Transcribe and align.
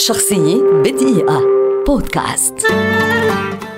شخصية 0.00 0.62
بدقيقة. 0.62 1.42
بودكاست. 1.86 2.54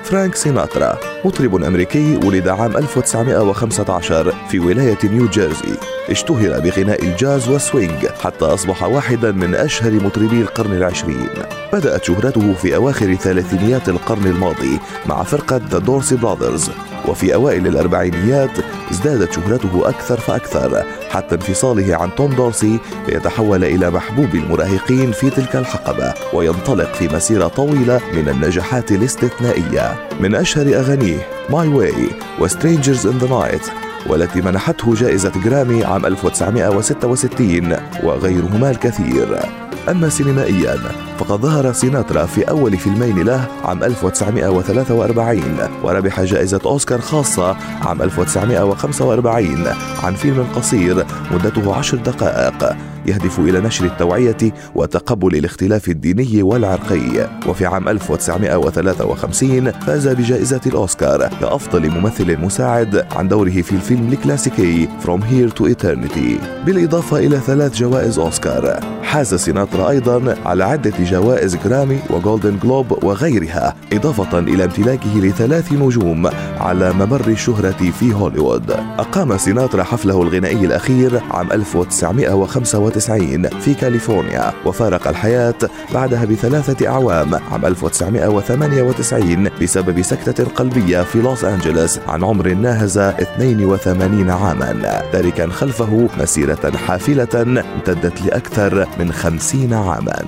فرانك 0.05 0.35
سيناترا 0.35 0.99
مطرب 1.25 1.65
أمريكي 1.65 2.17
ولد 2.17 2.49
عام 2.49 2.77
1915 2.77 4.35
في 4.49 4.59
ولاية 4.59 4.99
نيو 5.05 5.29
جيرسي. 5.29 5.75
اشتهر 6.11 6.61
بغناء 6.61 7.05
الجاز 7.05 7.49
والسوينج 7.49 8.07
حتى 8.07 8.45
أصبح 8.45 8.83
واحدا 8.83 9.33
من 9.33 9.55
أشهر 9.55 9.93
مطربي 9.93 10.41
القرن 10.41 10.73
العشرين. 10.73 11.29
بدأت 11.73 12.05
شهرته 12.05 12.53
في 12.53 12.77
أواخر 12.77 13.15
ثلاثينيات 13.15 13.89
القرن 13.89 14.27
الماضي 14.27 14.79
مع 15.07 15.23
فرقة 15.23 15.61
The 15.71 15.79
Dorsey 15.79 16.17
Brothers 16.17 16.71
وفي 17.09 17.35
أوائل 17.35 17.67
الأربعينيات 17.67 18.51
ازدادت 18.91 19.33
شهرته 19.33 19.89
أكثر 19.89 20.21
فأكثر 20.21 20.85
حتى 21.11 21.35
انفصاله 21.35 21.97
عن 21.97 22.15
توم 22.17 22.33
دورسي 22.33 22.79
ليتحول 23.09 23.65
إلى 23.65 23.91
محبوب 23.91 24.35
المراهقين 24.35 25.13
في 25.13 25.31
تلك 25.31 25.57
الحقبة 25.57 26.15
وينطلق 26.33 26.95
في 26.95 27.15
مسيرة 27.15 27.49
طويلة 27.49 28.01
من 28.15 28.29
النجاحات 28.29 28.93
الاستثنائية. 28.93 30.09
من 30.21 30.35
أشهر 30.35 30.67
أغانيه 30.67 31.27
My 31.51 31.69
Way 31.69 32.09
و 32.41 32.48
Strangers 32.48 33.07
in 33.07 33.19
the 33.19 33.29
Night 33.29 33.67
والتي 34.07 34.41
منحته 34.41 34.95
جائزة 34.95 35.33
جرامي 35.45 35.85
عام 35.85 36.07
1966 36.07 37.77
وغيرهما 38.05 38.71
الكثير. 38.71 39.62
أما 39.89 40.09
سينمائيا 40.09 40.79
فقد 41.19 41.41
ظهر 41.41 41.73
سيناترا 41.73 42.27
في 42.27 42.43
أول 42.43 42.77
فيلمين 42.77 43.19
له 43.23 43.49
عام 43.65 43.85
1943 43.85 45.43
وربح 45.85 46.21
جائزة 46.21 46.61
أوسكار 46.67 47.01
خاصة 47.01 47.57
عام 47.83 48.03
1945 48.03 49.67
عن 50.03 50.15
فيلم 50.15 50.47
قصير 50.55 51.07
مدته 51.33 51.75
عشر 51.75 51.97
دقائق 51.97 52.77
يهدف 53.07 53.39
إلى 53.39 53.61
نشر 53.61 53.85
التوعية 53.85 54.37
وتقبل 54.75 55.37
الاختلاف 55.37 55.89
الديني 55.89 56.43
والعرقي. 56.43 57.29
وفي 57.47 57.67
عام 57.67 57.89
1953 57.89 59.71
فاز 59.73 60.09
بجائزة 60.09 60.61
الأوسكار 60.67 61.29
كأفضل 61.41 61.91
ممثل 61.91 62.39
مساعد 62.41 63.07
عن 63.13 63.29
دوره 63.29 63.51
في 63.63 63.73
الفيلم 63.73 64.13
الكلاسيكي 64.13 64.89
From 65.05 65.21
Here 65.21 65.51
to 65.59 65.65
Eternity. 65.65 66.65
بالإضافة 66.67 67.19
إلى 67.19 67.39
ثلاث 67.39 67.77
جوائز 67.77 68.19
أوسكار 68.19 68.81
حاز 69.03 69.35
سيناترا 69.35 69.62
أيضا 69.75 70.37
على 70.45 70.65
عدة 70.65 70.93
جوائز 70.99 71.57
جرامي 71.57 71.99
وجولدن 72.11 72.59
جلوب 72.63 73.05
وغيرها 73.05 73.75
إضافة 73.93 74.39
إلى 74.39 74.65
امتلاكه 74.65 75.19
لثلاث 75.21 75.73
نجوم 75.73 76.31
على 76.61 76.93
ممر 76.93 77.29
الشهرة 77.29 77.91
في 78.01 78.15
هوليوود. 78.15 78.71
أقام 78.99 79.39
سيناترا 79.39 79.83
حفله 79.83 80.23
الغنائي 80.23 80.65
الأخير 80.65 81.21
عام 81.31 81.53
1995 81.53 83.49
في 83.49 83.75
كاليفورنيا 83.75 84.53
وفارق 84.67 85.09
الحياة 85.09 85.55
بعدها 85.95 86.25
بثلاثة 86.25 86.89
أعوام 86.89 87.35
عام 87.35 87.67
1998 87.67 89.49
بسبب 89.63 90.03
سكتة 90.03 90.45
قلبية 90.45 91.03
في 91.03 91.23
لوس 91.23 91.45
أنجلوس 91.45 91.99
عن 92.09 92.25
عمر 92.25 92.49
ناهز 92.49 92.99
82 92.99 94.31
عاما. 94.31 95.03
تاركا 95.13 95.47
خلفه 95.47 96.09
مسيرة 96.21 96.77
حافلة 96.77 97.63
امتدت 97.77 98.23
لأكثر 98.23 98.87
من 98.99 99.13
خمسين 99.53 99.75
عاما. 99.75 100.25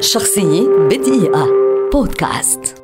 شخصية 0.00 0.68
بدقيقة. 0.90 1.46
بودكاست. 1.92 2.77